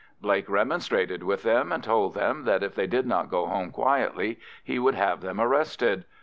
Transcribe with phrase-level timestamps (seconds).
[0.19, 4.39] Blake remonstrated with them, and told them that if they did not go home quietly
[4.63, 6.05] he would have them arrested.